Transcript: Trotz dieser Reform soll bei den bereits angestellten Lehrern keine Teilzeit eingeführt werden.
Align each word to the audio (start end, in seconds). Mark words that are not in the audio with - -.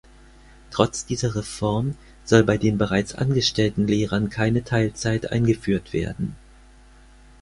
Trotz 0.71 1.05
dieser 1.05 1.35
Reform 1.35 1.95
soll 2.23 2.43
bei 2.43 2.57
den 2.57 2.79
bereits 2.79 3.13
angestellten 3.13 3.85
Lehrern 3.85 4.31
keine 4.31 4.63
Teilzeit 4.63 5.31
eingeführt 5.31 5.93
werden. 5.93 6.35